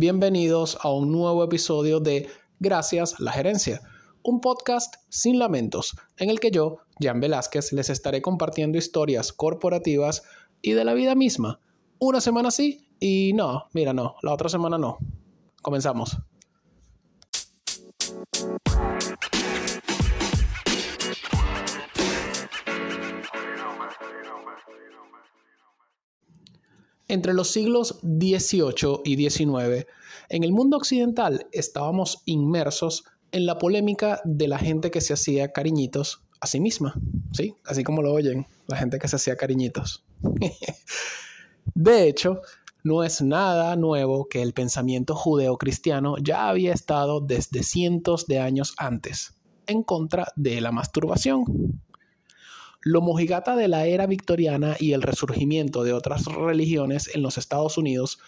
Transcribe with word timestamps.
Bienvenidos 0.00 0.78
a 0.82 0.92
un 0.92 1.10
nuevo 1.10 1.42
episodio 1.42 1.98
de 1.98 2.28
Gracias 2.60 3.18
la 3.18 3.32
Gerencia, 3.32 3.80
un 4.22 4.40
podcast 4.40 4.94
sin 5.08 5.40
lamentos, 5.40 5.96
en 6.18 6.30
el 6.30 6.38
que 6.38 6.52
yo, 6.52 6.76
Jan 7.00 7.18
Velázquez, 7.18 7.72
les 7.72 7.90
estaré 7.90 8.22
compartiendo 8.22 8.78
historias 8.78 9.32
corporativas 9.32 10.22
y 10.62 10.74
de 10.74 10.84
la 10.84 10.94
vida 10.94 11.16
misma. 11.16 11.58
Una 11.98 12.20
semana 12.20 12.52
sí 12.52 12.92
y 13.00 13.32
no, 13.34 13.64
mira, 13.72 13.92
no, 13.92 14.14
la 14.22 14.32
otra 14.32 14.48
semana 14.48 14.78
no. 14.78 14.98
Comenzamos. 15.62 16.16
Entre 27.08 27.32
los 27.32 27.48
siglos 27.48 27.98
XVIII 28.02 29.00
y 29.04 29.16
XIX, 29.16 29.86
en 30.28 30.44
el 30.44 30.52
mundo 30.52 30.76
occidental 30.76 31.46
estábamos 31.52 32.22
inmersos 32.26 33.04
en 33.32 33.46
la 33.46 33.56
polémica 33.56 34.20
de 34.24 34.46
la 34.46 34.58
gente 34.58 34.90
que 34.90 35.00
se 35.00 35.14
hacía 35.14 35.52
cariñitos 35.52 36.22
a 36.40 36.46
sí 36.46 36.60
misma, 36.60 36.94
¿sí? 37.32 37.54
Así 37.64 37.82
como 37.82 38.02
lo 38.02 38.12
oyen, 38.12 38.46
la 38.66 38.76
gente 38.76 38.98
que 38.98 39.08
se 39.08 39.16
hacía 39.16 39.36
cariñitos. 39.36 40.04
de 41.74 42.08
hecho, 42.08 42.42
no 42.84 43.02
es 43.02 43.22
nada 43.22 43.74
nuevo 43.76 44.28
que 44.28 44.42
el 44.42 44.52
pensamiento 44.52 45.14
judeocristiano 45.14 46.16
ya 46.18 46.48
había 46.48 46.74
estado 46.74 47.20
desde 47.20 47.62
cientos 47.62 48.26
de 48.26 48.38
años 48.38 48.74
antes 48.76 49.34
en 49.66 49.82
contra 49.82 50.32
de 50.36 50.60
la 50.60 50.72
masturbación. 50.72 51.44
Lo 52.80 53.00
mojigata 53.00 53.56
de 53.56 53.68
la 53.68 53.86
era 53.86 54.06
victoriana 54.06 54.76
y 54.78 54.92
el 54.92 55.02
resurgimiento 55.02 55.82
de 55.82 55.92
otras 55.92 56.26
religiones 56.26 57.10
en 57.14 57.22
los 57.22 57.36
Estados 57.36 57.76
Unidos 57.76 58.18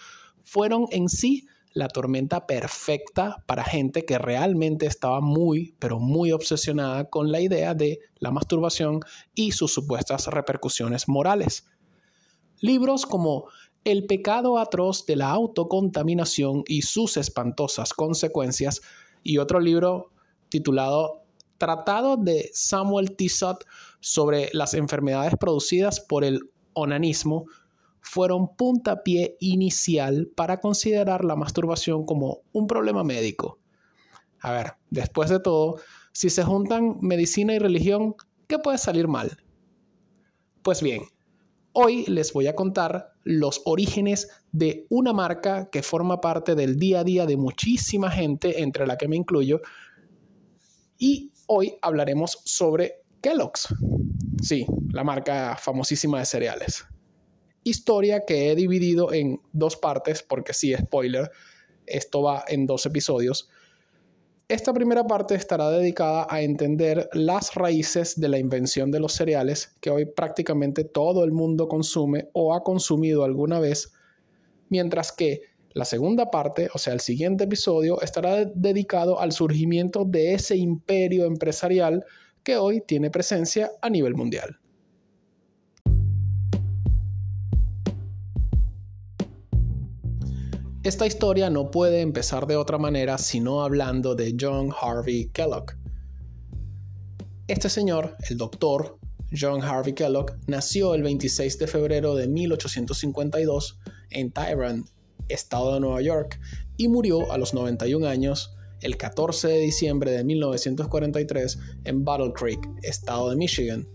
fueron 0.43 0.87
en 0.91 1.09
sí 1.09 1.47
la 1.73 1.89
tormenta 1.89 2.47
perfecta 2.47 3.45
para 3.47 3.65
gente 3.65 4.05
que 4.05 4.19
realmente 4.19 4.87
estaba 4.87 5.21
muy, 5.21 5.77
pero 5.79 6.01
muy 6.01 6.33
obsesionada 6.33 7.09
con 7.09 7.31
la 7.31 7.41
idea 7.41 7.75
de 7.75 8.01
la 8.19 8.33
masturbación 8.33 9.01
y 9.35 9.53
sus 9.53 9.73
supuestas 9.73 10.27
repercusiones 10.27 11.09
morales. 11.09 11.69
Libros 12.61 13.07
como 13.07 13.47
El 13.85 14.07
pecado 14.07 14.59
atroz 14.59 15.07
de 15.07 15.17
la 15.17 15.31
autocontaminación 15.31 16.65
y 16.67 16.83
sus 16.83 17.17
espantosas 17.17 17.95
consecuencias 17.95 18.83
y 19.23 19.39
otro 19.39 19.61
libro 19.61 20.11
titulado 20.49 21.23
Tratado 21.61 22.17
de 22.17 22.51
Samuel 22.55 23.15
Tissot 23.17 23.67
sobre 24.01 24.49
las 24.55 24.73
enfermedades 24.73 25.35
producidas 25.39 26.01
por 26.01 26.25
el 26.25 26.41
onanismo 26.73 27.45
fueron 28.01 28.57
puntapié 28.57 29.37
inicial 29.41 30.31
para 30.35 30.59
considerar 30.59 31.23
la 31.23 31.37
masturbación 31.37 32.07
como 32.07 32.39
un 32.53 32.67
problema 32.67 33.05
médico. 33.05 33.59
A 34.41 34.53
ver, 34.53 34.73
después 34.89 35.29
de 35.29 35.39
todo, 35.39 35.77
si 36.13 36.31
se 36.31 36.45
juntan 36.45 36.97
medicina 37.03 37.53
y 37.53 37.59
religión, 37.59 38.15
¿qué 38.49 38.59
puede 38.59 38.79
salir 38.79 39.07
mal? 39.07 39.45
Pues 40.63 40.81
bien, 40.81 41.03
hoy 41.75 42.07
les 42.07 42.33
voy 42.33 42.47
a 42.47 42.57
contar 42.57 43.13
los 43.23 43.61
orígenes 43.67 44.31
de 44.51 44.87
una 44.89 45.13
marca 45.13 45.69
que 45.69 45.83
forma 45.83 46.23
parte 46.23 46.55
del 46.55 46.79
día 46.79 47.01
a 47.01 47.05
día 47.05 47.27
de 47.27 47.37
muchísima 47.37 48.11
gente, 48.11 48.63
entre 48.63 48.87
la 48.87 48.97
que 48.97 49.09
me 49.09 49.17
incluyo, 49.17 49.61
y 50.97 51.30
hoy 51.53 51.77
hablaremos 51.83 52.39
sobre 52.45 53.03
Kellogg's. 53.21 53.75
Sí, 54.41 54.67
la 54.93 55.03
marca 55.03 55.57
famosísima 55.57 56.21
de 56.21 56.25
cereales. 56.25 56.85
Historia 57.65 58.25
que 58.25 58.51
he 58.51 58.55
dividido 58.55 59.13
en 59.13 59.41
dos 59.53 59.77
partes, 59.77 60.23
porque 60.23 60.55
sí, 60.55 60.73
spoiler, 60.77 61.29
esto 61.87 62.23
va 62.23 62.45
en 62.47 62.67
dos 62.67 62.87
episodios. 62.87 63.49
Esta 64.47 64.73
primera 64.73 65.05
parte 65.09 65.35
estará 65.35 65.71
dedicada 65.71 66.29
a 66.31 66.41
entender 66.41 67.09
las 67.15 67.57
raíces 67.57 68.19
de 68.21 68.29
la 68.29 68.39
invención 68.39 68.93
de 68.93 69.01
los 69.01 69.13
cereales 69.13 69.77
que 69.81 69.91
hoy 69.91 70.07
prácticamente 70.07 70.85
todo 70.85 71.25
el 71.25 71.33
mundo 71.33 71.67
consume 71.67 72.29
o 72.33 72.55
ha 72.55 72.63
consumido 72.63 73.25
alguna 73.25 73.59
vez, 73.59 73.93
mientras 74.69 75.11
que 75.11 75.43
la 75.73 75.85
segunda 75.85 76.31
parte, 76.31 76.69
o 76.75 76.79
sea, 76.79 76.93
el 76.93 77.01
siguiente 77.01 77.45
episodio, 77.45 78.01
estará 78.03 78.45
dedicado 78.45 79.21
al 79.21 79.33
surgimiento 79.33 80.05
de 80.05 80.35
ese 80.35 80.57
imperio 80.57 81.27
empresarial 81.27 82.05
que 82.43 82.57
hoy 82.57 82.83
tiene 82.87 83.11
presencia 83.11 83.71
a 83.81 83.89
nivel 83.89 84.15
mundial. 84.15 84.59
Esta 90.83 91.07
historia 91.07 91.51
no 91.51 91.71
puede 91.71 92.01
empezar 92.01 92.47
de 92.47 92.57
otra 92.57 92.79
manera 92.79 93.19
sino 93.19 93.63
hablando 93.63 94.15
de 94.15 94.35
John 94.41 94.73
Harvey 94.81 95.29
Kellogg. 95.29 95.77
Este 97.49 97.69
señor, 97.69 98.17
el 98.31 98.39
doctor 98.39 98.99
John 99.31 99.63
Harvey 99.63 99.93
Kellogg, 99.93 100.33
nació 100.47 100.95
el 100.95 101.03
26 101.03 101.59
de 101.59 101.67
febrero 101.67 102.15
de 102.15 102.29
1852 102.29 103.79
en 104.09 104.33
Tyrone, 104.33 104.85
estado 105.31 105.75
de 105.75 105.81
Nueva 105.81 106.03
York, 106.03 106.41
y 106.77 106.89
murió 106.89 107.31
a 107.33 107.39
los 107.39 107.55
91 107.55 108.07
años 108.07 108.57
el 108.81 108.97
14 108.97 109.49
de 109.49 109.59
diciembre 109.59 110.11
de 110.11 110.25
1943 110.25 111.59
en 111.85 112.05
Battle 112.05 112.33
Creek, 112.33 112.61
estado 112.83 113.31
de 113.31 113.37
Michigan. 113.37 113.87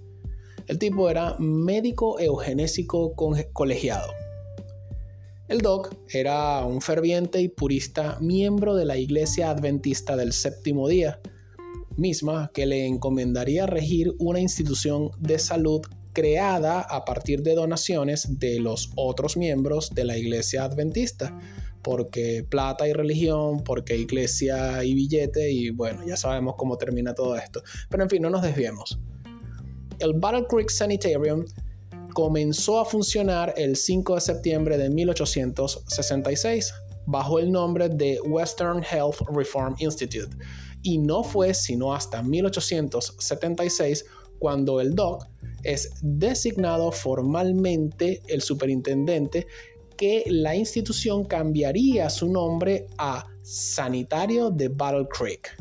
El 0.68 0.80
tipo 0.80 1.10
era 1.10 1.36
médico 1.40 2.20
eugenésico 2.20 3.16
colegiado. 3.54 4.12
El 5.48 5.60
Doc 5.60 5.96
era 6.10 6.66
un 6.66 6.82
ferviente 6.82 7.40
y 7.40 7.50
purista 7.50 8.18
miembro 8.20 8.76
de 8.76 8.86
la 8.86 8.98
Iglesia 8.98 9.52
Adventista 9.52 10.16
del 10.16 10.34
Séptimo 10.34 10.88
Día, 10.88 11.20
misma 11.98 12.50
que 12.54 12.66
le 12.66 12.88
encomendaría 12.88 13.68
regir 13.68 14.16
una 14.18 14.40
institución 14.40 15.12
de 15.20 15.38
salud 15.38 15.82
creada 16.16 16.82
a 16.82 17.06
partir 17.06 17.44
de 17.44 17.54
donaciones 17.54 18.40
de 18.40 18.60
los 18.60 18.90
otros 18.96 19.38
miembros 19.38 19.92
de 19.94 20.06
la 20.06 20.18
Iglesia 20.18 20.64
Adventista, 20.64 21.38
porque 21.84 22.44
plata 22.50 22.88
y 22.88 22.94
religión, 22.94 23.64
porque 23.64 23.96
iglesia 23.96 24.84
y 24.84 24.96
billete, 24.96 25.52
y 25.52 25.70
bueno, 25.70 26.04
ya 26.08 26.18
sabemos 26.18 26.56
cómo 26.58 26.78
termina 26.78 27.14
todo 27.14 27.36
esto. 27.36 27.62
Pero 27.90 28.02
en 28.02 28.10
fin, 28.10 28.24
no 28.24 28.32
nos 28.32 28.42
desviemos. 28.42 28.98
El 30.00 30.14
Battle 30.14 30.48
Creek 30.50 30.72
Sanitarium 30.72 31.46
comenzó 32.16 32.80
a 32.80 32.86
funcionar 32.86 33.54
el 33.58 33.76
5 33.76 34.16
de 34.16 34.22
septiembre 34.22 34.78
de 34.78 34.90
1866 34.90 36.74
bajo 37.06 37.38
el 37.38 37.52
nombre 37.52 37.90
de 37.90 38.20
Western 38.22 38.84
Health 38.84 39.22
Reform 39.32 39.76
Institute 39.78 40.36
y 40.82 40.98
no 40.98 41.24
fue 41.24 41.54
sino 41.54 41.94
hasta 41.94 42.22
1876 42.22 44.06
cuando 44.40 44.82
el 44.82 44.96
DOC 44.96 45.28
es 45.64 45.94
designado 46.02 46.92
formalmente 46.92 48.22
el 48.28 48.42
superintendente 48.42 49.48
que 49.98 50.24
la 50.28 50.56
institución 50.56 51.26
cambiaría 51.26 52.10
su 52.10 52.32
nombre 52.32 52.88
a 52.98 53.26
Sanitario 53.42 54.50
de 54.50 54.70
Battle 54.70 55.08
Creek. 55.08 55.58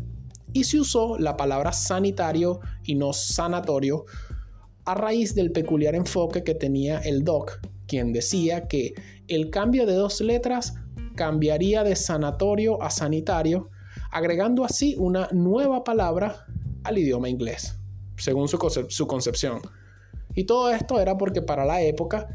Y 0.53 0.65
se 0.65 0.81
usó 0.81 1.19
la 1.19 1.37
palabra 1.37 1.73
sanitario 1.73 2.61
y 2.85 2.95
no 2.95 3.13
sanatorio 3.13 4.05
a 4.85 4.95
raíz 4.95 5.35
del 5.35 5.53
peculiar 5.53 5.95
enfoque 5.95 6.45
que 6.45 6.55
tenía 6.55 6.99
el 6.99 7.25
doc, 7.25 7.61
quien 7.87 8.13
decía 8.13 8.69
que 8.69 8.95
el 9.29 9.51
cambio 9.51 9.87
de 9.87 9.95
dos 9.95 10.21
letras 10.21 10.75
cambiaría 11.17 11.85
de 11.85 11.97
sanatorio 11.97 12.83
a 12.83 12.91
sanitario, 12.91 13.71
agregando 14.11 14.65
así 14.65 14.95
una 14.99 15.29
nueva 15.33 15.85
palabra 15.85 16.45
al 16.83 16.99
idioma 16.99 17.29
inglés, 17.29 17.77
según 18.17 18.49
su, 18.49 19.07
concepción. 19.07 19.61
Y 20.35 20.45
todo 20.45 20.71
esto 20.71 21.01
era 21.01 21.17
porque 21.17 21.43
para 21.43 21.65
la 21.65 21.83
época 21.83 22.29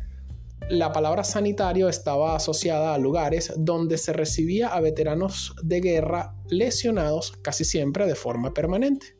la 0.69 0.91
palabra 0.91 1.23
sanitario 1.23 1.89
estaba 1.89 2.35
asociada 2.35 2.93
a 2.93 2.97
lugares 2.97 3.53
donde 3.57 3.97
se 3.97 4.13
recibía 4.13 4.67
a 4.67 4.81
veteranos 4.81 5.55
de 5.63 5.81
guerra 5.81 6.35
lesionados 6.49 7.33
casi 7.41 7.65
siempre 7.65 8.05
de 8.05 8.15
forma 8.15 8.53
permanente. 8.53 9.17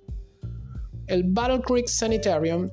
El 1.08 1.24
Battle 1.24 1.62
Creek 1.62 1.88
Sanitarium 1.88 2.70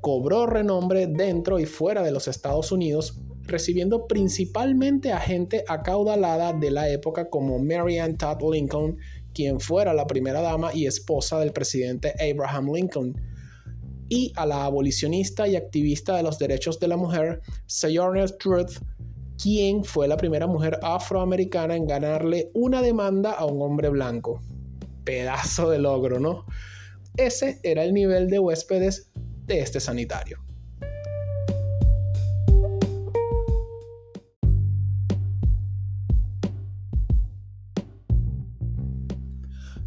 cobró 0.00 0.46
renombre 0.46 1.06
dentro 1.06 1.58
y 1.58 1.64
fuera 1.64 2.02
de 2.02 2.12
los 2.12 2.28
Estados 2.28 2.70
Unidos, 2.70 3.20
recibiendo 3.42 4.06
principalmente 4.06 5.12
a 5.12 5.18
gente 5.18 5.64
acaudalada 5.66 6.52
de 6.52 6.70
la 6.70 6.88
época 6.88 7.28
como 7.28 7.58
Mary 7.58 7.98
Todd 8.18 8.52
Lincoln, 8.52 8.98
quien 9.32 9.60
fuera 9.60 9.94
la 9.94 10.06
primera 10.06 10.40
dama 10.40 10.74
y 10.74 10.86
esposa 10.86 11.38
del 11.38 11.52
presidente 11.52 12.14
Abraham 12.20 12.72
Lincoln, 12.74 13.14
y 14.08 14.30
a 14.36 14.44
la 14.44 14.66
abolicionista 14.66 15.48
y 15.48 15.56
activista 15.56 16.16
de 16.16 16.22
los 16.22 16.38
derechos 16.38 16.78
de 16.78 16.88
la 16.88 16.98
mujer, 16.98 17.40
Sojourner 17.64 18.30
Truth, 18.32 18.72
quien 19.42 19.84
fue 19.84 20.06
la 20.06 20.18
primera 20.18 20.46
mujer 20.46 20.78
afroamericana 20.82 21.76
en 21.76 21.86
ganarle 21.86 22.50
una 22.52 22.82
demanda 22.82 23.32
a 23.32 23.46
un 23.46 23.62
hombre 23.62 23.88
blanco. 23.88 24.42
Pedazo 25.04 25.70
de 25.70 25.78
logro, 25.78 26.20
¿no? 26.20 26.44
Ese 27.16 27.58
era 27.62 27.84
el 27.84 27.94
nivel 27.94 28.28
de 28.28 28.38
huéspedes 28.38 29.10
de 29.46 29.60
este 29.60 29.80
sanitario. 29.80 30.38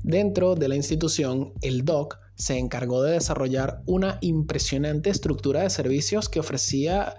Dentro 0.08 0.54
de 0.54 0.68
la 0.68 0.76
institución, 0.76 1.54
el 1.64 1.84
DOC 1.84 2.20
se 2.36 2.60
encargó 2.60 3.02
de 3.02 3.14
desarrollar 3.14 3.82
una 3.88 4.20
impresionante 4.22 5.10
estructura 5.10 5.64
de 5.64 5.72
servicios 5.72 6.30
que 6.30 6.40
ofrecía 6.40 7.18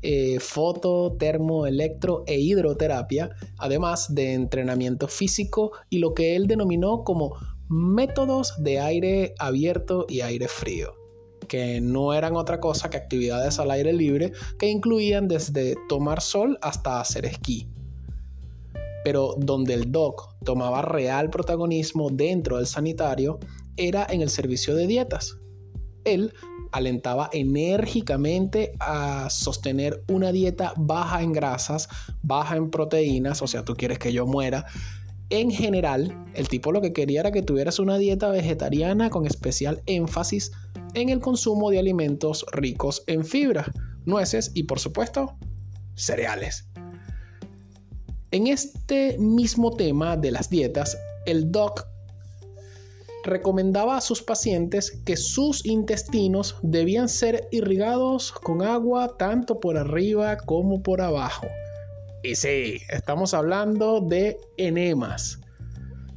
eh, 0.00 0.40
foto, 0.40 1.16
termo, 1.18 1.66
electro 1.66 2.24
e 2.26 2.40
hidroterapia, 2.40 3.28
además 3.58 4.14
de 4.14 4.32
entrenamiento 4.32 5.06
físico 5.06 5.72
y 5.90 5.98
lo 5.98 6.14
que 6.14 6.34
él 6.34 6.46
denominó 6.46 7.04
como 7.04 7.36
métodos 7.68 8.54
de 8.56 8.80
aire 8.80 9.34
abierto 9.38 10.06
y 10.08 10.22
aire 10.22 10.48
frío, 10.48 10.94
que 11.46 11.82
no 11.82 12.14
eran 12.14 12.36
otra 12.36 12.58
cosa 12.58 12.88
que 12.88 12.96
actividades 12.96 13.58
al 13.58 13.70
aire 13.70 13.92
libre 13.92 14.32
que 14.58 14.68
incluían 14.68 15.28
desde 15.28 15.74
tomar 15.90 16.22
sol 16.22 16.58
hasta 16.62 17.02
hacer 17.02 17.26
esquí. 17.26 17.68
Pero 19.04 19.34
donde 19.38 19.74
el 19.74 19.92
doc 19.92 20.34
tomaba 20.44 20.82
real 20.82 21.30
protagonismo 21.30 22.10
dentro 22.10 22.56
del 22.56 22.66
sanitario 22.66 23.38
era 23.76 24.06
en 24.08 24.22
el 24.22 24.30
servicio 24.30 24.74
de 24.74 24.86
dietas. 24.86 25.38
Él 26.04 26.32
alentaba 26.72 27.30
enérgicamente 27.32 28.72
a 28.80 29.28
sostener 29.30 30.02
una 30.08 30.32
dieta 30.32 30.74
baja 30.76 31.22
en 31.22 31.32
grasas, 31.32 31.88
baja 32.22 32.56
en 32.56 32.70
proteínas, 32.70 33.42
o 33.42 33.46
sea, 33.46 33.64
tú 33.64 33.74
quieres 33.74 33.98
que 33.98 34.12
yo 34.12 34.26
muera, 34.26 34.66
en 35.30 35.50
general, 35.50 36.14
el 36.34 36.48
tipo 36.48 36.70
lo 36.70 36.80
que 36.80 36.92
quería 36.92 37.20
era 37.20 37.32
que 37.32 37.42
tuvieras 37.42 37.78
una 37.78 37.96
dieta 37.96 38.28
vegetariana 38.28 39.08
con 39.10 39.26
especial 39.26 39.82
énfasis 39.86 40.52
en 40.94 41.08
el 41.08 41.20
consumo 41.20 41.70
de 41.70 41.78
alimentos 41.78 42.44
ricos 42.52 43.02
en 43.06 43.24
fibra, 43.24 43.64
nueces 44.04 44.52
y 44.54 44.64
por 44.64 44.78
supuesto 44.78 45.36
cereales. 45.94 46.68
En 48.34 48.48
este 48.48 49.16
mismo 49.18 49.76
tema 49.76 50.16
de 50.16 50.32
las 50.32 50.50
dietas, 50.50 50.98
el 51.24 51.52
doc 51.52 51.86
recomendaba 53.24 53.96
a 53.96 54.00
sus 54.00 54.22
pacientes 54.22 54.90
que 55.06 55.16
sus 55.16 55.64
intestinos 55.64 56.56
debían 56.60 57.08
ser 57.08 57.46
irrigados 57.52 58.32
con 58.32 58.60
agua 58.60 59.16
tanto 59.16 59.60
por 59.60 59.78
arriba 59.78 60.36
como 60.36 60.82
por 60.82 61.00
abajo 61.00 61.46
y 62.24 62.34
sí, 62.36 62.80
estamos 62.88 63.34
hablando 63.34 64.00
de 64.00 64.40
enemas. 64.56 65.38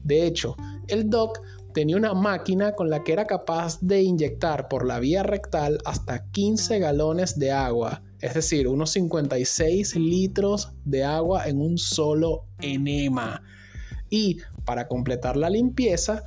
De 0.06 0.26
hecho, 0.26 0.56
el 0.88 1.10
doc 1.10 1.42
tenía 1.74 1.98
una 1.98 2.14
máquina 2.14 2.72
con 2.72 2.90
la 2.90 3.04
que 3.04 3.12
era 3.12 3.28
capaz 3.28 3.78
de 3.82 4.02
inyectar 4.02 4.70
por 4.70 4.88
la 4.88 5.00
vía 5.00 5.22
rectal 5.24 5.80
hasta 5.84 6.24
15 6.32 6.80
galones 6.80 7.38
de 7.38 7.52
agua, 7.52 8.02
es 8.22 8.34
decir, 8.34 8.68
unos 8.68 8.92
56 8.92 9.96
litros 9.96 10.72
de 10.86 11.04
agua 11.04 11.48
en 11.48 11.62
un 11.62 11.78
solo 11.78 12.46
enema. 12.60 13.44
Y 14.10 14.38
para 14.66 14.88
completar 14.88 15.38
la 15.38 15.50
limpieza, 15.50 16.24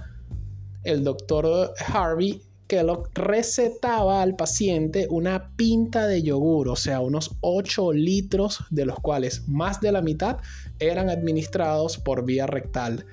el 0.85 1.05
doctor 1.05 1.73
Harvey 1.87 2.43
Kellogg 2.71 3.11
recetaba 3.15 4.23
al 4.23 4.37
paciente 4.37 5.09
una 5.11 5.57
pinta 5.57 6.07
de 6.07 6.23
yogur, 6.23 6.69
o 6.69 6.77
sea, 6.77 7.01
unos 7.01 7.37
8 7.41 7.93
litros, 7.93 8.61
de 8.71 8.87
los 8.87 9.01
cuales 9.01 9.49
más 9.49 9.81
de 9.81 9.91
la 9.91 10.03
mitad 10.03 10.37
eran 10.79 11.11
administrados 11.11 11.99
por 11.99 12.25
vía 12.25 12.47
rectal. 12.47 13.05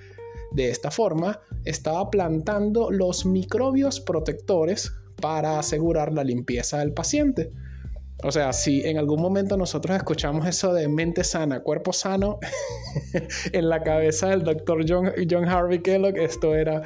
De 0.51 0.69
esta 0.69 0.91
forma, 0.91 1.39
estaba 1.65 2.09
plantando 2.11 2.91
los 2.91 3.25
microbios 3.25 3.99
protectores 3.99 4.93
para 5.19 5.57
asegurar 5.57 6.13
la 6.13 6.23
limpieza 6.23 6.77
del 6.77 6.93
paciente. 6.93 7.51
O 8.27 8.31
sea, 8.33 8.51
si 8.51 8.81
en 8.85 8.97
algún 8.97 9.21
momento 9.21 9.55
nosotros 9.55 9.95
escuchamos 9.95 10.45
eso 10.45 10.73
de 10.73 10.89
mente 10.89 11.23
sana, 11.23 11.61
cuerpo 11.61 11.93
sano, 11.93 12.39
en 13.53 13.69
la 13.69 13.81
cabeza 13.81 14.27
del 14.27 14.43
doctor 14.43 14.83
John, 14.85 15.13
John 15.31 15.45
Harvey 15.45 15.81
Kellogg, 15.81 16.17
esto 16.17 16.53
era 16.53 16.81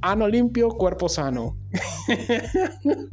ano 0.00 0.28
limpio, 0.28 0.68
cuerpo 0.68 1.08
sano. 1.08 1.58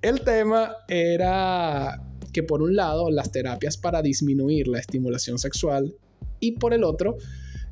El 0.00 0.22
tema 0.22 0.74
era 0.88 2.02
que 2.32 2.42
por 2.42 2.62
un 2.62 2.74
lado 2.74 3.10
las 3.10 3.30
terapias 3.30 3.76
para 3.76 4.00
disminuir 4.00 4.66
la 4.66 4.78
estimulación 4.78 5.38
sexual 5.38 5.94
y 6.40 6.52
por 6.52 6.72
el 6.72 6.82
otro 6.82 7.18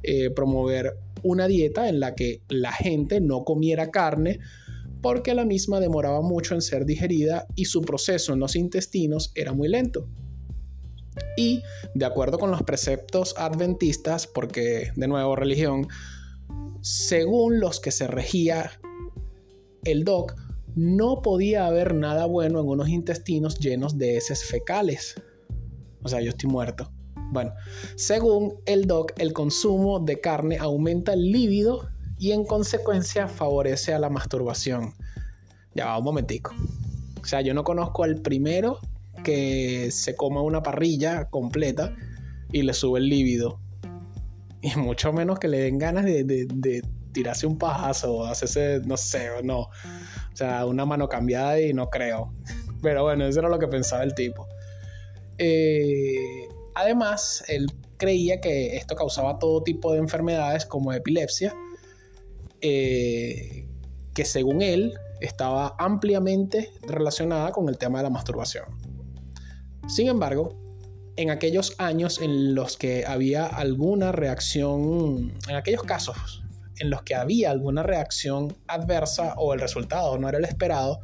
eh, 0.02 0.28
promover 0.28 0.98
una 1.22 1.48
dieta 1.48 1.88
en 1.88 1.98
la 1.98 2.14
que 2.14 2.42
la 2.48 2.72
gente 2.72 3.22
no 3.22 3.42
comiera 3.44 3.90
carne 3.90 4.38
porque 5.02 5.34
la 5.34 5.44
misma 5.44 5.81
demoraba 5.81 6.22
mucho 6.22 6.54
en 6.54 6.62
ser 6.62 6.87
digerida 6.87 7.46
y 7.56 7.66
su 7.66 7.82
proceso 7.82 8.32
en 8.32 8.38
los 8.38 8.56
intestinos 8.56 9.32
era 9.34 9.52
muy 9.52 9.69
lento. 9.69 10.08
Y 11.37 11.62
de 11.94 12.04
acuerdo 12.06 12.38
con 12.38 12.50
los 12.50 12.62
preceptos 12.62 13.34
adventistas, 13.37 14.26
porque 14.26 14.93
de 14.96 15.08
nuevo 15.08 15.37
religión, 15.37 15.88
según 16.81 17.60
los 17.60 17.81
que 17.81 17.90
se 17.90 18.06
regía 18.06 18.70
el 19.84 20.04
DOC, 20.04 20.34
no 20.75 21.20
podía 21.20 21.66
haber 21.66 21.94
nada 21.94 22.25
bueno 22.25 22.60
en 22.60 22.69
unos 22.69 22.88
intestinos 22.88 23.58
llenos 23.58 23.99
de 23.99 24.16
heces 24.16 24.44
fecales. 24.44 25.16
O 26.02 26.08
sea, 26.08 26.20
yo 26.22 26.31
estoy 26.31 26.49
muerto. 26.49 26.90
Bueno, 27.31 27.52
según 27.96 28.54
el 28.66 28.87
DOC, 28.87 29.12
el 29.19 29.32
consumo 29.32 30.00
de 30.00 30.20
carne 30.20 30.58
aumenta 30.58 31.14
el 31.14 31.31
líbido 31.31 31.91
y 32.22 32.30
en 32.30 32.44
consecuencia 32.44 33.26
favorece 33.26 33.92
a 33.92 33.98
la 33.98 34.08
masturbación. 34.08 34.94
Ya 35.74 35.86
va 35.86 35.98
un 35.98 36.04
momentico. 36.04 36.54
O 37.20 37.24
sea, 37.24 37.40
yo 37.40 37.52
no 37.52 37.64
conozco 37.64 38.04
al 38.04 38.22
primero 38.22 38.78
que 39.24 39.90
se 39.90 40.14
coma 40.14 40.40
una 40.40 40.62
parrilla 40.62 41.24
completa 41.30 41.96
y 42.52 42.62
le 42.62 42.74
sube 42.74 43.00
el 43.00 43.08
líbido 43.08 43.58
y 44.60 44.70
mucho 44.76 45.12
menos 45.12 45.40
que 45.40 45.48
le 45.48 45.58
den 45.62 45.78
ganas 45.78 46.04
de, 46.04 46.82
tirarse 47.12 47.44
un 47.44 47.58
pajazo 47.58 48.14
o 48.14 48.25
hacerse, 48.25 48.80
no 48.86 48.96
sé, 48.96 49.28
no. 49.42 49.62
O 49.62 49.70
sea, 50.34 50.64
una 50.64 50.86
mano 50.86 51.08
cambiada 51.08 51.60
y 51.60 51.72
no 51.75 51.90
creo. 51.90 52.32
Pero 52.82 53.02
bueno, 53.02 53.26
eso 53.26 53.40
era 53.40 53.48
lo 53.48 53.58
que 53.58 53.66
pensaba 53.66 54.04
el 54.04 54.14
tipo. 54.14 54.46
Eh, 55.38 56.46
además, 56.76 57.42
él 57.48 57.66
creía 57.96 58.40
que 58.40 58.76
esto 58.76 58.94
causaba 58.94 59.40
todo 59.40 59.64
tipo 59.64 59.92
de 59.92 59.98
enfermedades 59.98 60.64
como 60.66 60.92
epilepsia, 60.92 61.52
eh, 62.62 63.69
que 64.14 64.25
según 64.25 64.62
él 64.62 64.94
estaba 65.20 65.75
ampliamente 65.79 66.73
relacionada 66.82 67.53
con 67.53 67.69
el 67.69 67.79
tema 67.79 67.99
de 67.99 68.05
la 68.05 68.11
masturbación. 68.11 68.64
Sin 69.88 70.09
embargo, 70.09 70.56
en 71.17 71.31
aquellos 71.31 71.75
años 71.79 72.20
en 72.20 72.55
los 72.55 72.76
que 72.76 73.05
había 73.06 73.47
alguna 73.47 74.12
reacción, 74.12 75.32
en 75.49 75.56
aquellos 75.56 75.82
casos 75.82 76.42
en 76.78 76.90
los 76.90 77.02
que 77.02 77.14
había 77.14 77.50
alguna 77.50 77.83
reacción 77.83 78.57
adversa 78.66 79.35
o 79.37 79.54
el 79.54 79.61
resultado 79.61 80.19
no 80.19 80.28
era 80.28 80.38
el 80.38 80.45
esperado, 80.45 81.00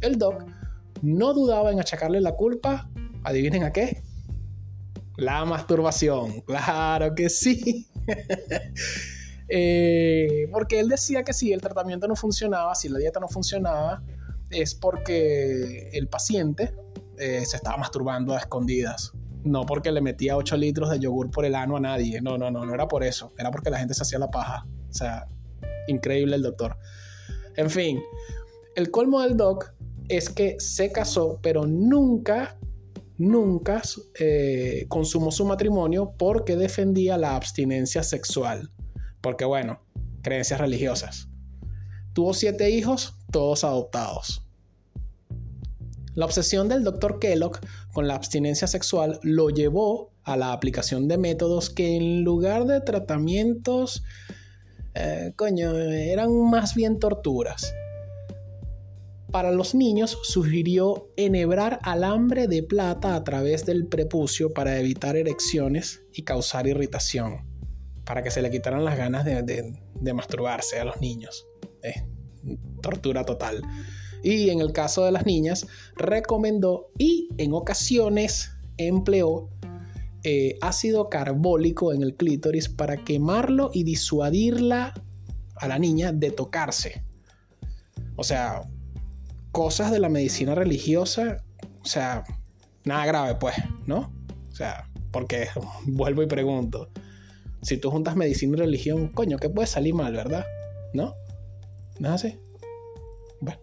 el 0.00 0.16
doc 0.18 0.44
no 1.02 1.34
dudaba 1.34 1.72
en 1.72 1.80
achacarle 1.80 2.20
la 2.20 2.32
culpa, 2.32 2.88
adivinen 3.24 3.64
a 3.64 3.72
qué, 3.72 4.02
la 5.16 5.44
masturbación, 5.44 6.40
claro 6.46 7.14
que 7.14 7.28
sí. 7.28 7.88
Eh, 9.48 10.48
porque 10.52 10.80
él 10.80 10.88
decía 10.88 11.22
que 11.22 11.32
si 11.32 11.52
el 11.52 11.60
tratamiento 11.60 12.06
no 12.06 12.16
funcionaba, 12.16 12.74
si 12.74 12.88
la 12.88 12.98
dieta 12.98 13.20
no 13.20 13.28
funcionaba, 13.28 14.02
es 14.50 14.74
porque 14.74 15.90
el 15.92 16.08
paciente 16.08 16.74
eh, 17.18 17.44
se 17.44 17.56
estaba 17.56 17.76
masturbando 17.76 18.34
a 18.34 18.38
escondidas 18.38 19.12
no 19.44 19.64
porque 19.66 19.92
le 19.92 20.00
metía 20.00 20.36
8 20.36 20.56
litros 20.56 20.90
de 20.90 20.98
yogur 20.98 21.30
por 21.30 21.44
el 21.44 21.54
ano 21.54 21.76
a 21.76 21.80
nadie. 21.80 22.20
No, 22.20 22.38
no, 22.38 22.50
no, 22.50 22.64
no 22.64 22.74
era 22.74 22.88
por 22.88 23.02
eso. 23.02 23.32
Era 23.38 23.50
porque 23.50 23.70
la 23.70 23.78
gente 23.78 23.94
se 23.94 24.02
hacía 24.02 24.18
la 24.18 24.30
paja. 24.30 24.66
O 24.88 24.92
sea, 24.92 25.26
increíble 25.86 26.36
el 26.36 26.42
doctor. 26.42 26.76
En 27.56 27.70
fin, 27.70 28.00
el 28.76 28.90
colmo 28.90 29.22
del 29.22 29.36
doc 29.36 29.72
es 30.08 30.30
que 30.30 30.56
se 30.58 30.92
casó, 30.92 31.38
pero 31.42 31.66
nunca, 31.66 32.56
nunca 33.16 33.82
eh, 34.18 34.86
consumó 34.88 35.30
su 35.30 35.44
matrimonio 35.44 36.14
porque 36.16 36.56
defendía 36.56 37.16
la 37.18 37.36
abstinencia 37.36 38.02
sexual. 38.02 38.70
Porque 39.20 39.44
bueno, 39.44 39.80
creencias 40.22 40.60
religiosas. 40.60 41.28
Tuvo 42.12 42.34
siete 42.34 42.70
hijos, 42.70 43.14
todos 43.30 43.64
adoptados. 43.64 44.44
La 46.14 46.24
obsesión 46.24 46.68
del 46.68 46.82
Dr. 46.82 47.20
Kellogg 47.20 47.60
con 47.92 48.08
la 48.08 48.16
abstinencia 48.16 48.66
sexual 48.66 49.20
lo 49.22 49.50
llevó 49.50 50.10
a 50.24 50.36
la 50.36 50.52
aplicación 50.52 51.06
de 51.06 51.16
métodos 51.16 51.70
que 51.70 51.96
en 51.96 52.24
lugar 52.24 52.64
de 52.64 52.80
tratamientos, 52.80 54.02
eh, 54.94 55.32
coño, 55.36 55.78
eran 55.78 56.50
más 56.50 56.74
bien 56.74 56.98
torturas. 56.98 57.72
Para 59.30 59.52
los 59.52 59.74
niños 59.74 60.18
sugirió 60.22 61.08
enhebrar 61.16 61.78
alambre 61.82 62.48
de 62.48 62.62
plata 62.62 63.14
a 63.14 63.22
través 63.24 63.64
del 63.64 63.86
prepucio 63.86 64.52
para 64.52 64.78
evitar 64.78 65.16
erecciones 65.16 66.02
y 66.12 66.22
causar 66.22 66.66
irritación, 66.66 67.47
para 68.08 68.22
que 68.22 68.30
se 68.30 68.40
le 68.40 68.50
quitaran 68.50 68.86
las 68.86 68.96
ganas 68.96 69.26
de, 69.26 70.14
masturbarse 70.14 70.80
a 70.80 70.84
los 70.84 70.98
niños. 70.98 71.46
tortura 72.80 73.24
total 73.24 73.60
y 74.22 74.48
en 74.48 74.60
el 74.60 74.72
caso 74.72 75.04
de 75.04 75.12
las 75.12 75.26
niñas 75.26 75.66
recomendó 75.94 76.90
y 76.96 77.28
en 77.36 77.52
ocasiones 77.52 78.50
empleó 78.78 79.50
eh, 80.24 80.56
ácido 80.62 81.10
carbólico 81.10 81.92
en 81.92 82.02
el 82.02 82.16
clítoris 82.16 82.70
para 82.70 82.96
quemarlo 83.04 83.70
y 83.74 83.84
disuadirla 83.84 84.94
a 85.56 85.68
la 85.68 85.78
niña 85.78 86.10
de 86.10 86.30
tocarse. 86.30 87.04
O 88.16 88.24
sea, 88.24 88.62
cosas 89.52 89.90
de 89.90 89.98
la 90.00 90.08
medicina 90.08 90.54
religiosa, 90.54 91.44
o 91.82 91.86
sea, 91.86 92.24
nada 92.84 93.04
grave 93.06 93.34
pues, 93.34 93.56
¿no? 93.86 94.12
O 94.50 94.54
sea, 94.54 94.88
porque 95.12 95.48
vuelvo 95.86 96.22
y 96.22 96.26
pregunto, 96.26 96.90
si 97.62 97.76
tú 97.76 97.90
juntas 97.90 98.16
medicina 98.16 98.56
y 98.56 98.60
religión, 98.60 99.08
coño, 99.08 99.38
¿qué 99.38 99.48
puede 99.48 99.66
salir 99.66 99.94
mal, 99.94 100.12
verdad? 100.12 100.44
¿No? 100.92 101.14
¿No 101.98 102.08
es 102.08 102.14
así? 102.14 102.38
Bueno. 103.40 103.60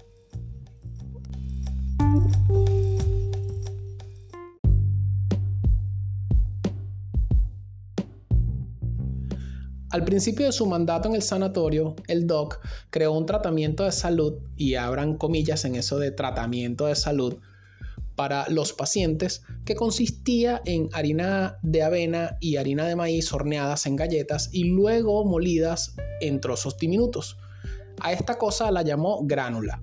Al 9.91 10.03
principio 10.03 10.47
de 10.47 10.51
su 10.51 10.65
mandato 10.65 11.07
en 11.07 11.15
el 11.15 11.21
sanatorio, 11.21 11.95
el 12.07 12.27
doc 12.27 12.59
creó 12.89 13.13
un 13.13 13.25
tratamiento 13.25 13.85
de 13.85 13.93
salud, 13.93 14.39
y 14.57 14.75
abran 14.75 15.15
comillas 15.17 15.63
en 15.63 15.75
eso 15.75 15.99
de 15.99 16.11
tratamiento 16.11 16.87
de 16.87 16.95
salud, 16.95 17.37
para 18.15 18.47
los 18.49 18.73
pacientes 18.73 19.43
que 19.65 19.75
consistía 19.75 20.61
en 20.65 20.89
harina 20.93 21.57
de 21.63 21.83
avena 21.83 22.37
y 22.39 22.57
harina 22.57 22.85
de 22.85 22.95
maíz 22.95 23.31
horneadas 23.33 23.85
en 23.85 23.95
galletas 23.95 24.49
y 24.51 24.65
luego 24.65 25.25
molidas 25.25 25.95
en 26.21 26.39
trozos 26.39 26.77
diminutos. 26.77 27.37
A 27.99 28.13
esta 28.13 28.37
cosa 28.37 28.71
la 28.71 28.81
llamó 28.81 29.21
gránula. 29.23 29.81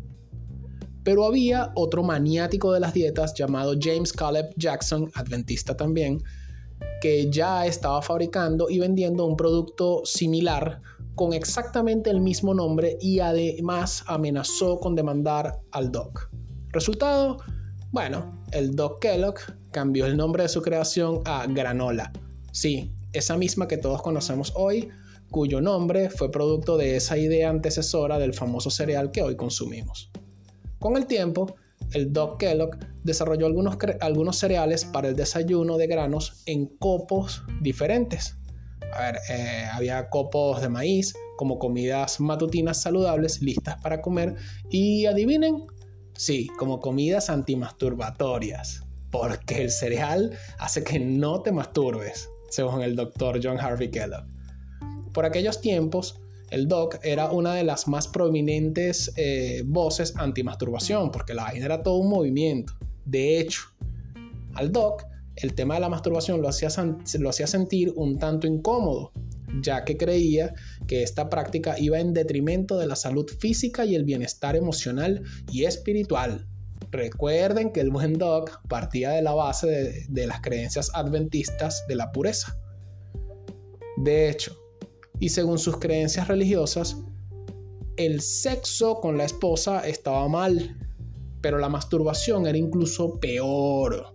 Pero 1.04 1.24
había 1.24 1.72
otro 1.74 2.02
maniático 2.02 2.72
de 2.72 2.80
las 2.80 2.94
dietas 2.94 3.34
llamado 3.34 3.74
James 3.80 4.12
Caleb 4.12 4.50
Jackson, 4.56 5.10
adventista 5.14 5.76
también, 5.76 6.22
que 7.00 7.30
ya 7.30 7.66
estaba 7.66 8.00
fabricando 8.02 8.70
y 8.70 8.78
vendiendo 8.78 9.26
un 9.26 9.36
producto 9.36 10.02
similar 10.04 10.80
con 11.14 11.32
exactamente 11.32 12.10
el 12.10 12.20
mismo 12.20 12.54
nombre 12.54 12.96
y 13.00 13.20
además 13.20 14.04
amenazó 14.06 14.78
con 14.78 14.94
demandar 14.94 15.60
al 15.72 15.90
Doc. 15.90 16.30
Resultado, 16.68 17.38
bueno, 17.92 18.42
el 18.52 18.74
Doc 18.74 19.00
Kellogg 19.00 19.36
cambió 19.70 20.06
el 20.06 20.16
nombre 20.16 20.42
de 20.42 20.48
su 20.48 20.62
creación 20.62 21.20
a 21.26 21.46
Granola. 21.46 22.10
Sí, 22.50 22.90
esa 23.12 23.36
misma 23.36 23.68
que 23.68 23.76
todos 23.76 24.00
conocemos 24.00 24.52
hoy, 24.56 24.88
cuyo 25.30 25.60
nombre 25.60 26.08
fue 26.08 26.30
producto 26.30 26.78
de 26.78 26.96
esa 26.96 27.18
idea 27.18 27.50
antecesora 27.50 28.18
del 28.18 28.34
famoso 28.34 28.70
cereal 28.70 29.10
que 29.10 29.22
hoy 29.22 29.36
consumimos. 29.36 30.10
Con 30.78 30.96
el 30.96 31.06
tiempo, 31.06 31.54
el 31.92 32.12
Doc 32.12 32.40
Kellogg 32.40 32.78
desarrolló 33.04 33.46
algunos, 33.46 34.38
cereales 34.38 34.86
para 34.86 35.08
el 35.08 35.16
desayuno 35.16 35.76
de 35.76 35.86
granos 35.86 36.42
en 36.46 36.66
copos 36.78 37.42
diferentes. 37.60 38.36
A 38.94 39.02
ver, 39.02 39.18
eh, 39.28 39.66
había 39.70 40.08
copos 40.08 40.60
de 40.62 40.68
maíz 40.68 41.14
como 41.36 41.58
comidas 41.58 42.20
matutinas 42.20 42.80
saludables 42.80 43.42
listas 43.42 43.80
para 43.82 44.00
comer 44.00 44.34
y 44.70 45.06
adivinen, 45.06 45.66
sí, 46.14 46.48
como 46.58 46.80
comidas 46.80 47.30
antimasturbatorias, 47.30 48.82
porque 49.10 49.62
el 49.62 49.70
cereal 49.70 50.36
hace 50.58 50.82
que 50.84 50.98
no 50.98 51.42
te 51.42 51.52
masturbes, 51.52 52.28
según 52.50 52.82
el 52.82 52.96
doctor 52.96 53.40
John 53.42 53.58
Harvey 53.58 53.90
Kellogg. 53.90 54.24
Por 55.12 55.24
aquellos 55.26 55.60
tiempos, 55.60 56.20
el 56.50 56.68
doc 56.68 56.98
era 57.02 57.30
una 57.30 57.54
de 57.54 57.64
las 57.64 57.88
más 57.88 58.08
prominentes 58.08 59.12
eh, 59.16 59.62
voces 59.66 60.14
anti-masturbación, 60.16 61.10
porque 61.10 61.34
la 61.34 61.44
vaina 61.44 61.64
era 61.64 61.82
todo 61.82 61.96
un 61.96 62.10
movimiento. 62.10 62.74
De 63.04 63.40
hecho, 63.40 63.62
al 64.54 64.70
doc 64.70 65.04
el 65.36 65.54
tema 65.54 65.74
de 65.74 65.80
la 65.80 65.88
masturbación 65.88 66.42
lo 66.42 66.48
hacía, 66.48 66.68
lo 67.18 67.30
hacía 67.30 67.46
sentir 67.46 67.92
un 67.96 68.18
tanto 68.18 68.46
incómodo, 68.46 69.12
ya 69.60 69.84
que 69.84 69.96
creía 69.96 70.54
que 70.86 71.02
esta 71.02 71.28
práctica 71.28 71.78
iba 71.78 71.98
en 71.98 72.14
detrimento 72.14 72.78
de 72.78 72.86
la 72.86 72.96
salud 72.96 73.26
física 73.38 73.84
y 73.84 73.94
el 73.94 74.04
bienestar 74.04 74.56
emocional 74.56 75.22
y 75.50 75.64
espiritual. 75.64 76.46
Recuerden 76.90 77.72
que 77.72 77.80
el 77.80 77.90
buen 77.90 78.14
doc 78.14 78.66
partía 78.68 79.10
de 79.10 79.22
la 79.22 79.32
base 79.32 79.66
de, 79.66 80.06
de 80.08 80.26
las 80.26 80.40
creencias 80.40 80.90
adventistas 80.94 81.84
de 81.88 81.96
la 81.96 82.12
pureza. 82.12 82.56
De 83.98 84.28
hecho, 84.28 84.56
y 85.20 85.28
según 85.28 85.58
sus 85.58 85.76
creencias 85.76 86.28
religiosas, 86.28 86.96
el 87.96 88.20
sexo 88.20 89.00
con 89.00 89.18
la 89.18 89.24
esposa 89.24 89.86
estaba 89.86 90.26
mal, 90.28 90.76
pero 91.40 91.58
la 91.58 91.68
masturbación 91.68 92.46
era 92.46 92.56
incluso 92.56 93.20
peor. 93.20 94.10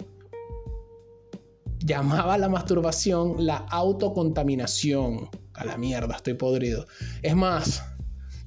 Llamaba 1.87 2.37
la 2.37 2.49
masturbación 2.49 3.45
la 3.45 3.59
autocontaminación. 3.69 5.29
A 5.53 5.63
la 5.63 5.77
mierda, 5.77 6.17
estoy 6.17 6.33
podrido. 6.33 6.85
Es 7.23 7.33
más, 7.33 7.81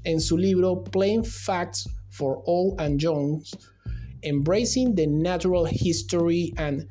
en 0.04 0.20
su 0.20 0.36
libro 0.36 0.84
Plain 0.84 1.24
Facts 1.24 1.88
for 2.10 2.42
All 2.44 2.74
and 2.76 3.00
Jones, 3.02 3.50
Embracing 4.20 4.94
the 4.94 5.06
Natural 5.06 5.66
History 5.72 6.52
and 6.58 6.86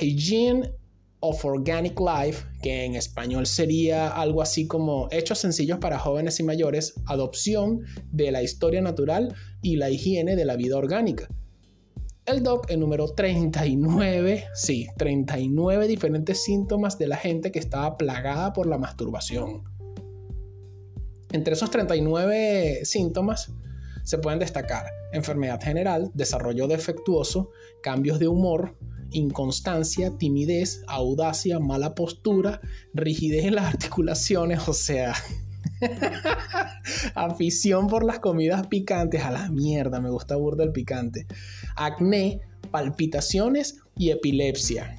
Hygiene 0.00 0.72
of 1.20 1.44
Organic 1.44 2.00
Life, 2.00 2.46
que 2.62 2.86
en 2.86 2.94
español 2.94 3.44
sería 3.44 4.08
algo 4.08 4.40
así 4.40 4.66
como 4.66 5.08
Hechos 5.12 5.40
sencillos 5.40 5.80
para 5.80 5.98
jóvenes 5.98 6.40
y 6.40 6.44
mayores, 6.44 6.94
adopción 7.04 7.82
de 8.10 8.32
la 8.32 8.42
historia 8.42 8.80
natural 8.80 9.34
y 9.60 9.76
la 9.76 9.90
higiene 9.90 10.34
de 10.34 10.46
la 10.46 10.56
vida 10.56 10.78
orgánica. 10.78 11.28
El 12.26 12.42
doc 12.42 12.70
número 12.72 13.12
39, 13.12 14.46
sí, 14.54 14.88
39 14.96 15.86
diferentes 15.86 16.42
síntomas 16.42 16.96
de 16.96 17.06
la 17.06 17.18
gente 17.18 17.52
que 17.52 17.58
estaba 17.58 17.98
plagada 17.98 18.54
por 18.54 18.66
la 18.66 18.78
masturbación. 18.78 19.62
Entre 21.32 21.52
esos 21.52 21.70
39 21.70 22.80
síntomas 22.84 23.52
se 24.04 24.16
pueden 24.16 24.38
destacar 24.38 24.86
enfermedad 25.12 25.60
general, 25.62 26.10
desarrollo 26.14 26.66
defectuoso, 26.66 27.50
cambios 27.82 28.18
de 28.18 28.28
humor, 28.28 28.74
inconstancia, 29.10 30.16
timidez, 30.16 30.82
audacia, 30.86 31.58
mala 31.58 31.94
postura, 31.94 32.62
rigidez 32.94 33.44
en 33.44 33.56
las 33.56 33.66
articulaciones, 33.66 34.66
o 34.68 34.72
sea, 34.72 35.14
afición 37.14 37.86
por 37.88 38.04
las 38.04 38.18
comidas 38.18 38.66
picantes, 38.66 39.22
a 39.22 39.30
la 39.30 39.48
mierda, 39.50 40.00
me 40.00 40.10
gusta 40.10 40.36
burda 40.36 40.64
el 40.64 40.72
picante, 40.72 41.26
acné, 41.76 42.40
palpitaciones 42.70 43.80
y 43.96 44.10
epilepsia. 44.10 44.96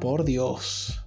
Por 0.00 0.24
Dios. 0.24 1.04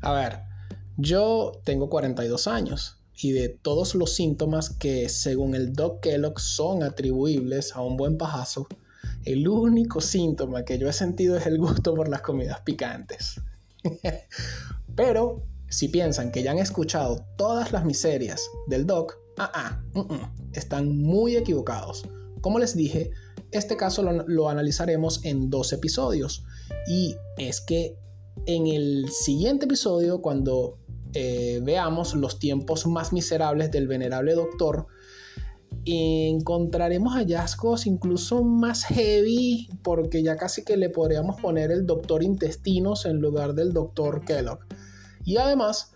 A 0.00 0.12
ver, 0.12 0.40
yo 0.96 1.60
tengo 1.64 1.88
42 1.88 2.46
años 2.46 2.96
y 3.16 3.32
de 3.32 3.48
todos 3.48 3.94
los 3.94 4.14
síntomas 4.14 4.70
que 4.70 5.08
según 5.08 5.54
el 5.54 5.72
Doc 5.72 6.00
Kellogg 6.00 6.38
son 6.38 6.82
atribuibles 6.82 7.74
a 7.74 7.80
un 7.80 7.96
buen 7.96 8.18
pajazo, 8.18 8.66
el 9.24 9.48
único 9.48 10.00
síntoma 10.00 10.64
que 10.64 10.78
yo 10.78 10.88
he 10.88 10.92
sentido 10.92 11.36
es 11.36 11.46
el 11.46 11.58
gusto 11.58 11.94
por 11.94 12.08
las 12.08 12.22
comidas 12.22 12.60
picantes. 12.60 13.40
Pero 14.96 15.42
si 15.68 15.88
piensan 15.88 16.30
que 16.30 16.42
ya 16.42 16.52
han 16.52 16.58
escuchado 16.58 17.24
todas 17.36 17.72
las 17.72 17.84
miserias 17.84 18.48
del 18.68 18.86
Doc, 18.86 19.18
ah, 19.38 19.82
mm, 19.94 20.00
mm, 20.00 20.32
están 20.52 20.96
muy 20.96 21.36
equivocados. 21.36 22.04
Como 22.40 22.58
les 22.58 22.76
dije, 22.76 23.10
este 23.50 23.76
caso 23.76 24.02
lo, 24.02 24.26
lo 24.28 24.48
analizaremos 24.48 25.24
en 25.24 25.50
dos 25.50 25.72
episodios. 25.72 26.44
Y 26.86 27.16
es 27.38 27.60
que 27.60 27.96
en 28.46 28.66
el 28.66 29.08
siguiente 29.10 29.64
episodio, 29.64 30.20
cuando 30.20 30.78
eh, 31.18 31.60
veamos 31.62 32.14
los 32.14 32.38
tiempos 32.38 32.86
más 32.86 33.10
miserables 33.10 33.70
del 33.70 33.88
venerable 33.88 34.34
doctor, 34.34 34.86
encontraremos 35.86 37.14
hallazgos 37.14 37.86
incluso 37.86 38.44
más 38.44 38.84
heavy, 38.84 39.70
porque 39.82 40.22
ya 40.22 40.36
casi 40.36 40.62
que 40.62 40.76
le 40.76 40.90
podríamos 40.90 41.40
poner 41.40 41.70
el 41.70 41.86
doctor 41.86 42.22
intestinos 42.22 43.06
en 43.06 43.22
lugar 43.22 43.54
del 43.54 43.72
doctor 43.72 44.26
Kellogg. 44.26 44.58
Y 45.24 45.38
además, 45.38 45.94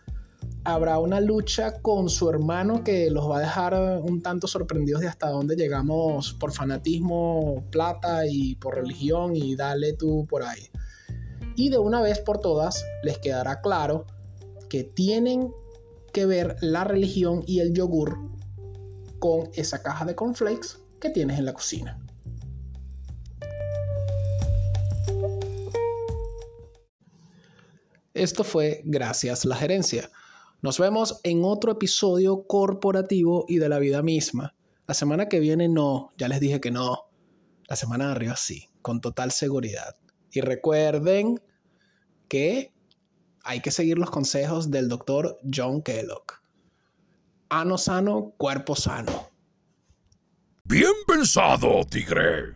habrá 0.65 0.99
una 0.99 1.21
lucha 1.21 1.83
con 1.83 2.09
su 2.09 2.31
hermano 2.31 2.83
que 2.83 3.11
los 3.11 3.29
va 3.29 3.39
a 3.39 3.41
dejar 3.41 4.01
un 4.03 4.23
tanto 4.23 4.47
sorprendidos 4.47 5.03
de 5.03 5.09
hasta 5.09 5.29
dónde 5.29 5.55
llegamos 5.55 6.33
por 6.33 6.51
fanatismo, 6.53 7.63
plata 7.71 8.23
y 8.27 8.55
por 8.55 8.77
religión 8.77 9.37
y 9.37 9.55
dale 9.55 9.93
tú 9.93 10.27
por 10.31 10.45
ahí. 10.45 10.71
Y 11.57 11.69
de 11.69 11.77
una 11.77 12.01
vez 12.01 12.21
por 12.21 12.39
todas 12.39 12.87
les 13.03 13.19
quedará 13.19 13.61
claro 13.61 14.07
que 14.71 14.85
tienen 14.85 15.53
que 16.15 16.25
ver 16.25 16.57
la 16.63 16.85
religión 16.85 17.43
y 17.47 17.61
el 17.61 17.75
yogur 17.75 18.17
con 19.19 19.51
esa 19.55 19.83
caja 19.83 20.07
de 20.07 20.15
cornflakes 20.15 20.79
que 20.99 21.11
tienes 21.11 21.39
en 21.39 21.45
la 21.45 21.53
cocina. 21.53 21.99
Esto 28.15 28.45
fue 28.45 28.83
Gracias 28.85 29.45
la 29.45 29.57
Gerencia. 29.57 30.11
Nos 30.63 30.79
vemos 30.79 31.21
en 31.23 31.43
otro 31.45 31.73
episodio 31.73 32.47
corporativo 32.47 33.45
y 33.49 33.59
de 33.59 33.69
la 33.69 33.79
vida 33.79 34.03
misma. 34.03 34.55
La 34.87 34.95
semana 34.95 35.29
que 35.29 35.41
viene 35.41 35.69
no, 35.69 36.13
ya 36.17 36.29
les 36.29 36.41
dije 36.41 36.61
que 36.61 36.71
no. 36.71 37.11
La 37.69 37.77
semana 37.77 38.07
de 38.07 38.13
arriba 38.13 38.37
sí, 38.37 38.69
con 38.83 39.01
total 39.01 39.31
seguridad. 39.31 39.97
Y 40.33 40.43
recuerden 40.43 41.41
que 42.29 42.73
hay 43.45 43.61
que 43.61 43.71
seguir 43.71 43.99
los 43.99 44.11
consejos 44.11 44.71
del 44.71 44.89
doctor 44.89 45.39
John 45.55 45.83
Kellogg. 45.83 46.41
Ano 47.49 47.79
sano, 47.79 48.35
cuerpo 48.37 48.77
sano. 48.77 49.31
Bien 50.65 50.93
pensado, 51.07 51.85
tigre. 51.89 52.47